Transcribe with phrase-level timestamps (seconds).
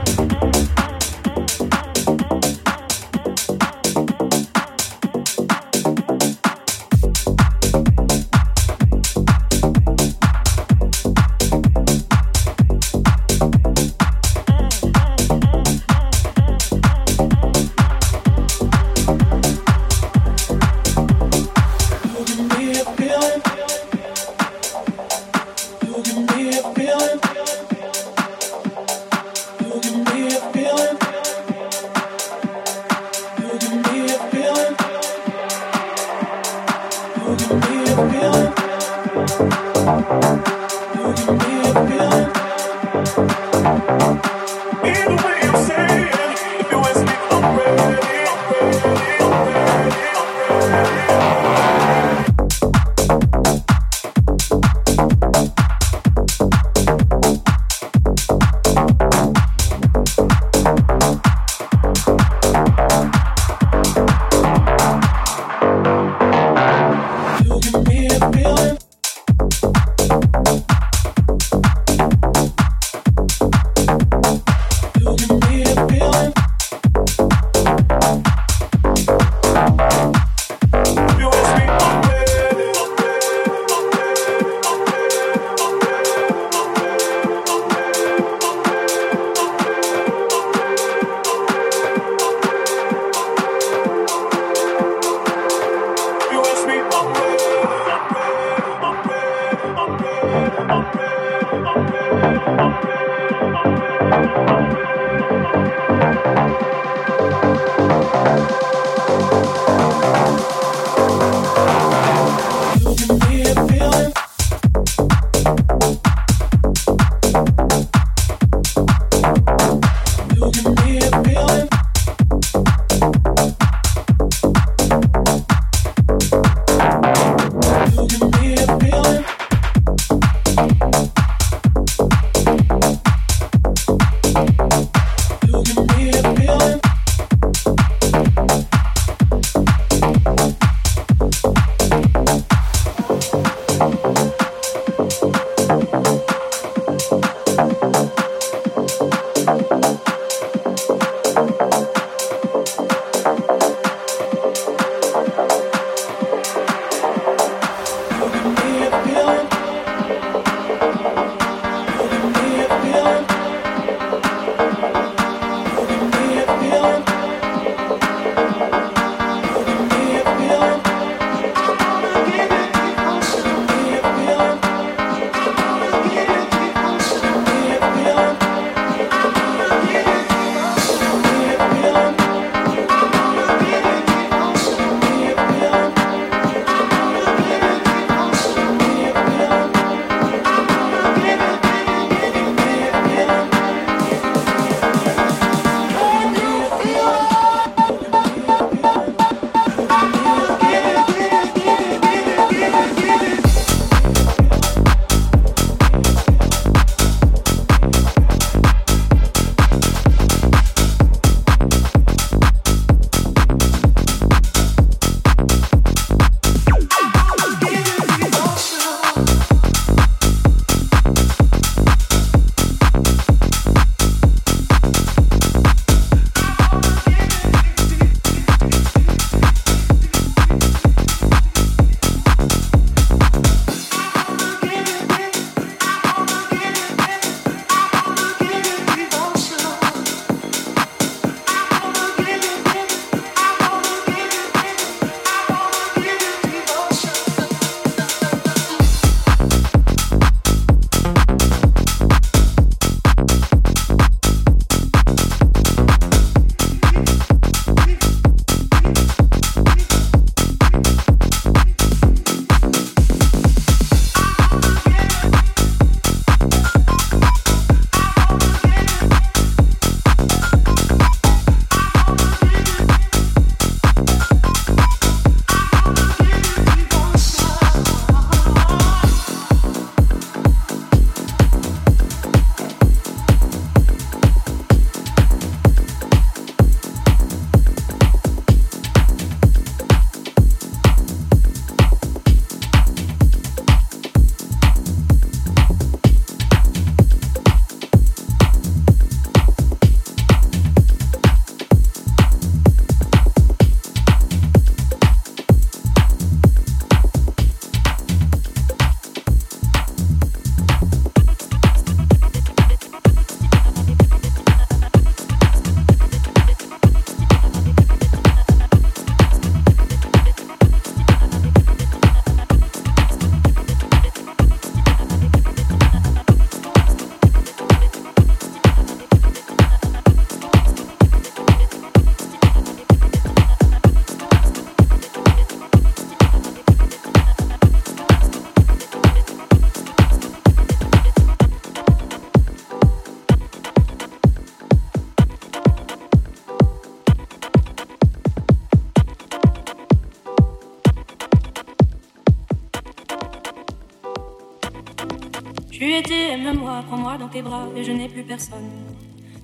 [356.83, 358.71] prends-moi dans tes bras et je n'ai plus personne.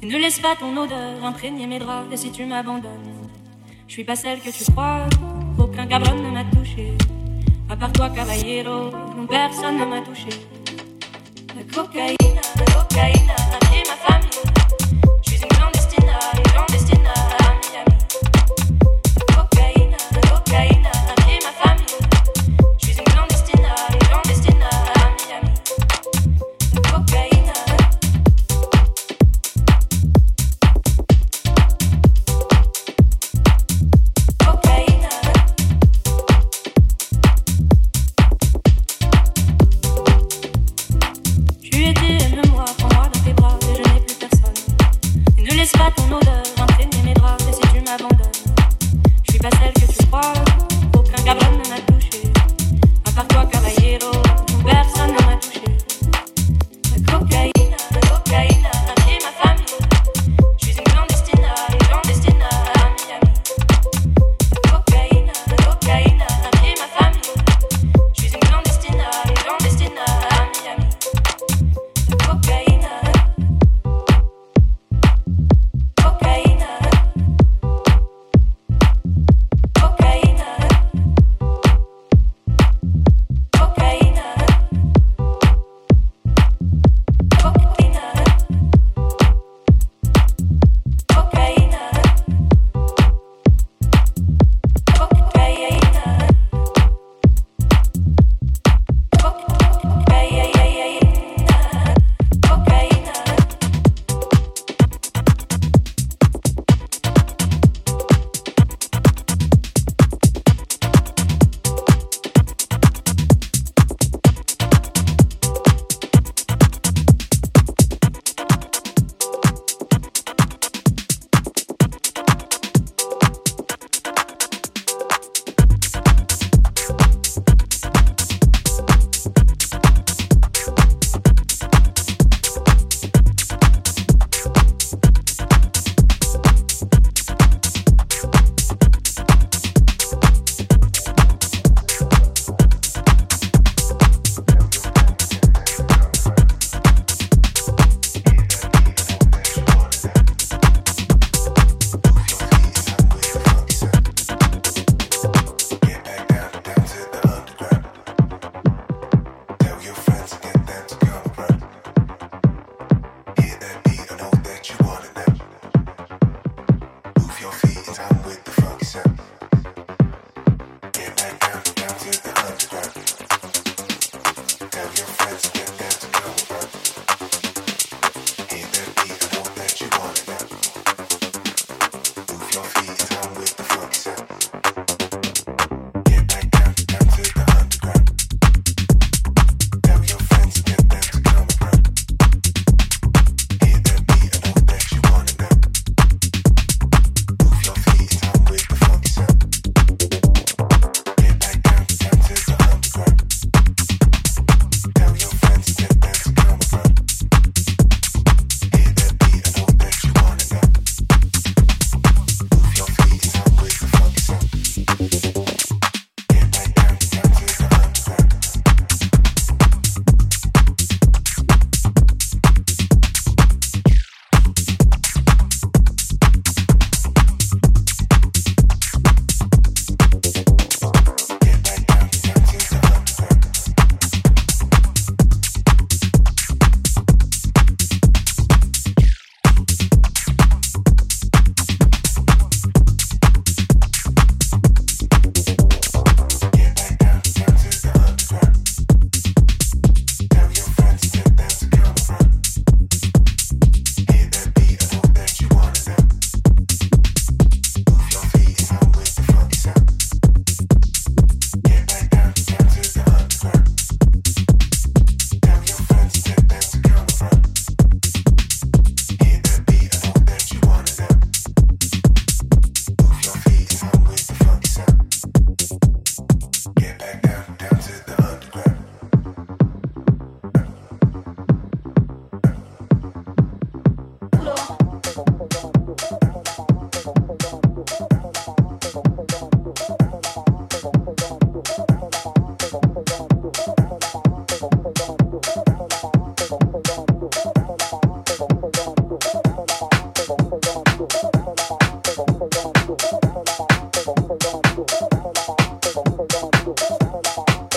[0.03, 3.29] Ne laisse pas ton odeur imprégner mes draps et si tu m'abandonnes,
[3.89, 5.07] je suis pas celle que tu crois.
[5.59, 6.93] Aucun cabron ne m'a touché.
[7.71, 10.29] À part toi, caballero, non, personne ne m'a touché.
[11.57, 12.17] La cocaïne,
[12.57, 13.44] la cocaïne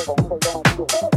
[0.08, 1.17] 红มคงจะ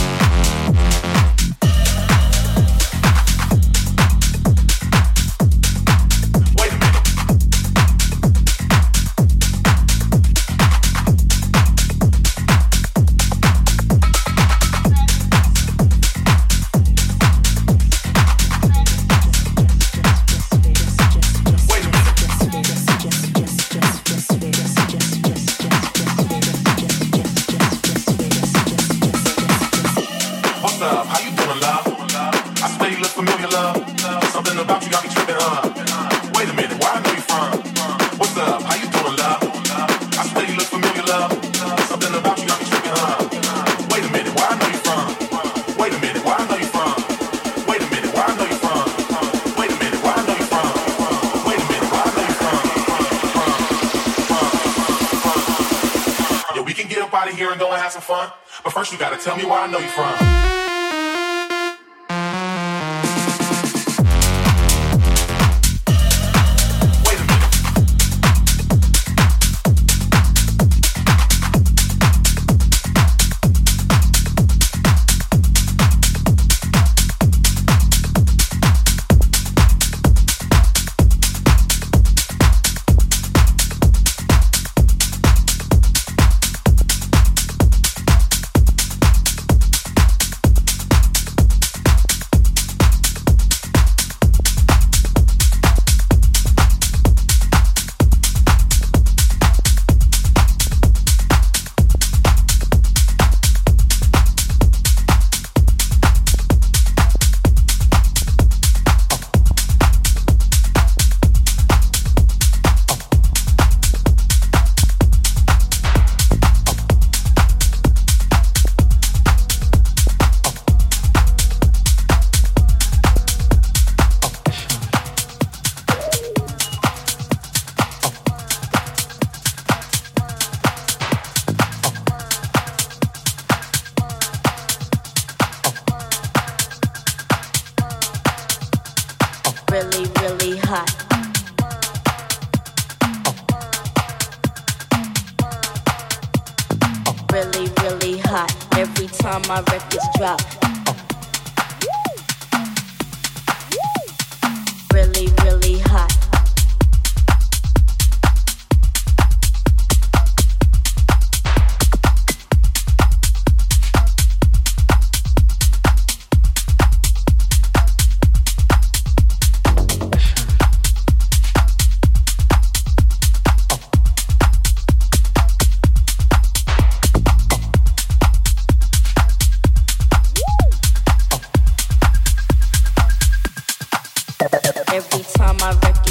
[185.61, 186.10] my record.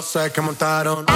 [0.01, 1.10] los se que montaron.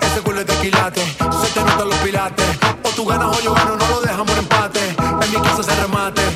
[0.00, 2.46] Ese culo es de quilate, se te notan los pilates.
[2.84, 4.80] O tú ganas o yo gano, no lo dejamos en empate.
[5.22, 6.35] En mi casa se remate.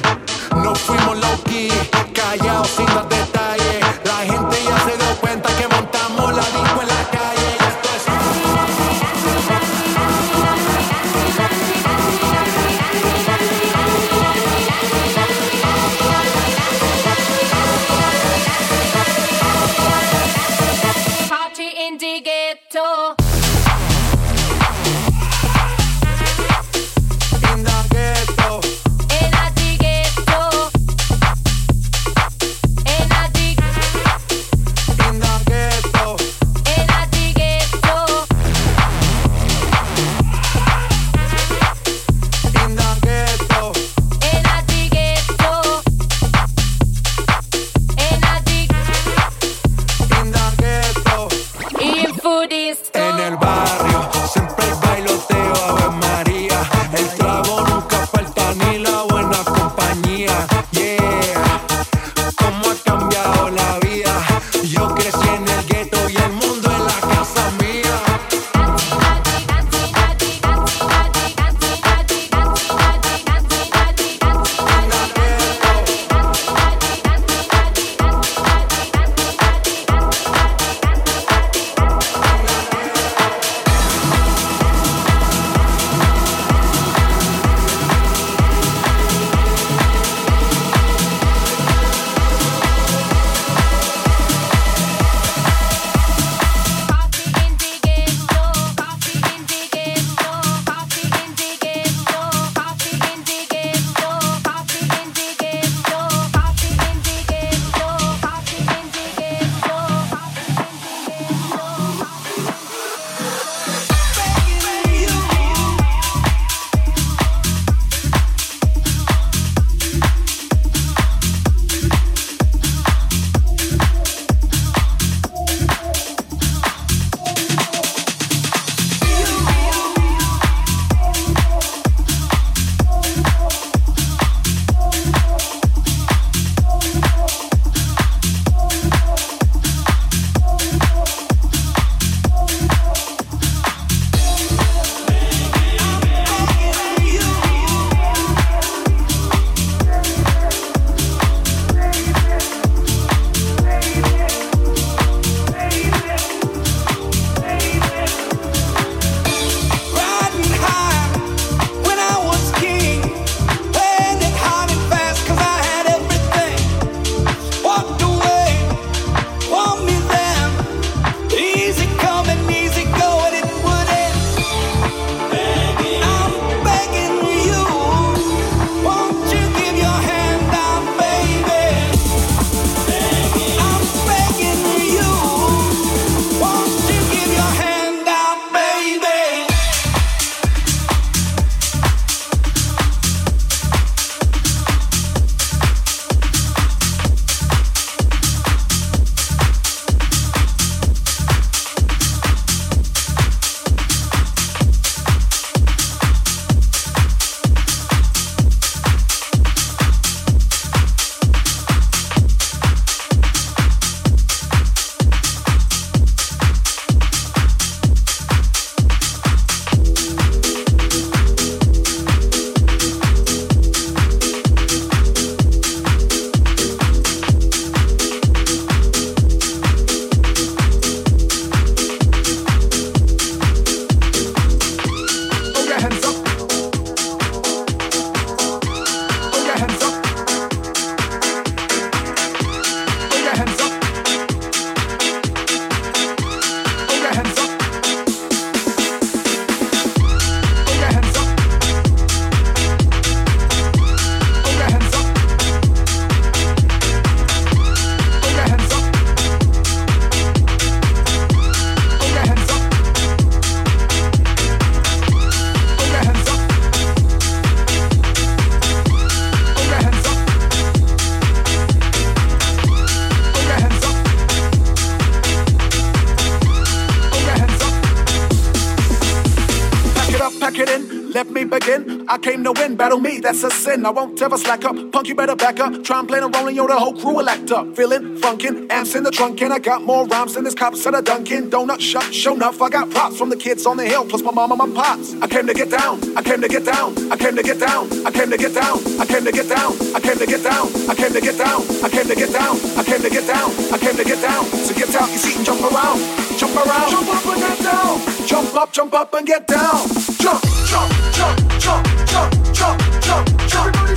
[282.91, 283.87] Battle me, that's a sin.
[283.87, 284.75] I won't ever slack up.
[284.91, 285.85] Punk, you better back up.
[285.85, 287.77] Try and play a rolling, yo, the whole crew will act up.
[287.77, 290.95] Feeling funkin', amps in the trunk, and I got more rhymes than this cops at
[290.97, 292.03] a Dunkin' Donut shop.
[292.13, 294.59] Show enough, I got props from the kids on the hill, plus my mom and
[294.59, 295.15] my pops.
[295.23, 297.87] I came to get down, I came to get down, I came to get down,
[298.05, 300.67] I came to get down, I came to get down, I came to get down,
[300.91, 303.51] I came to get down, I came to get down, I came to get down,
[303.71, 304.45] I came to get down.
[304.67, 305.99] So get out your seat and jump around,
[306.39, 309.87] jump around, jump up and get down, jump up, jump up and get down,
[310.19, 310.43] jump,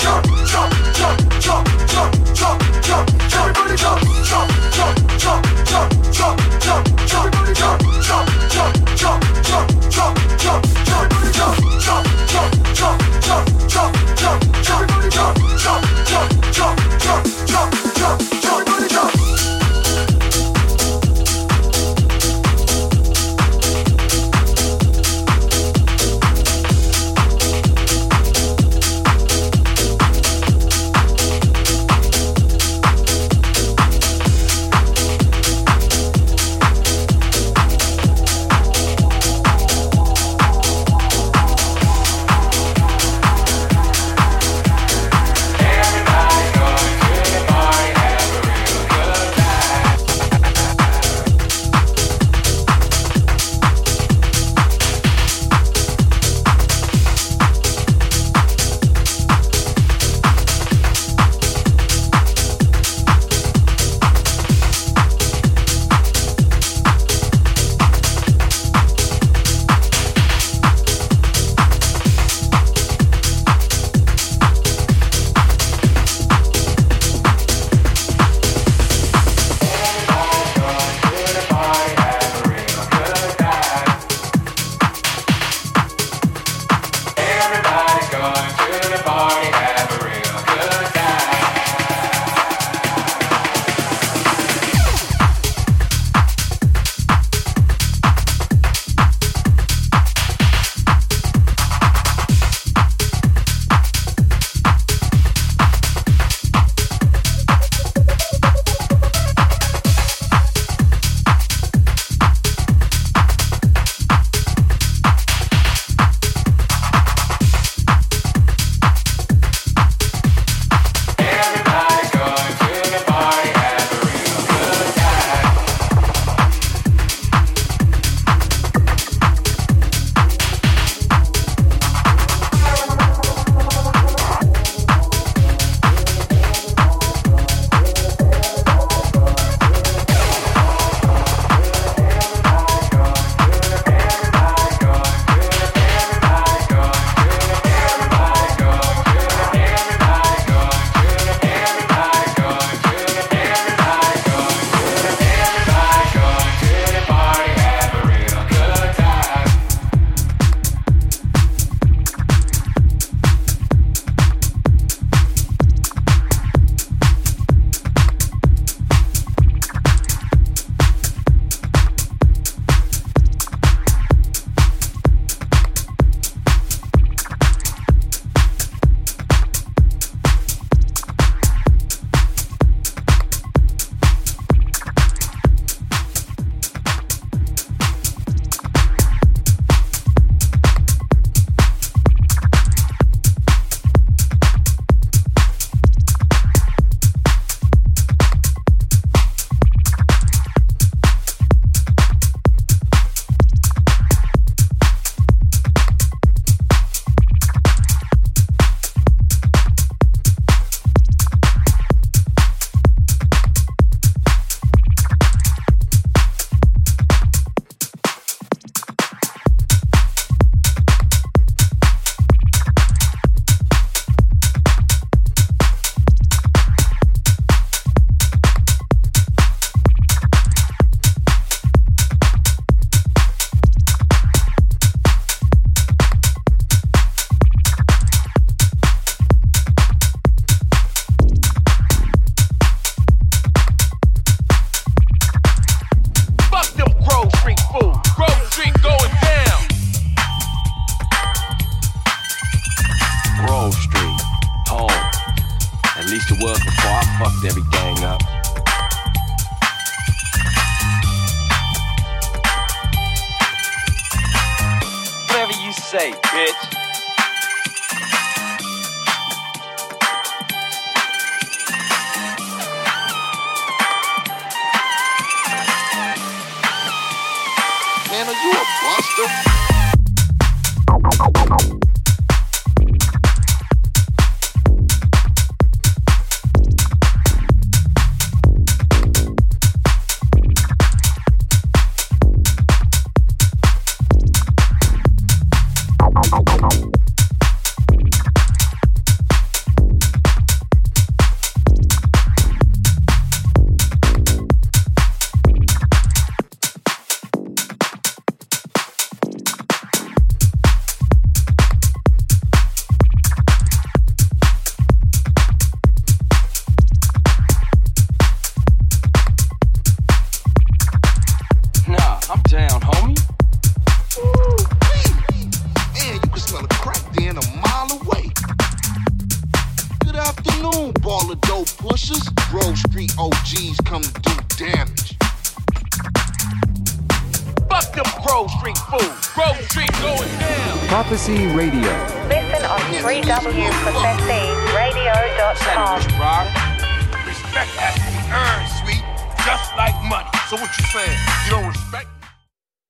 [0.04, 0.83] jump, jump,